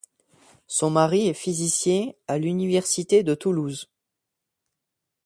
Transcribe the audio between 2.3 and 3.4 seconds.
l’université de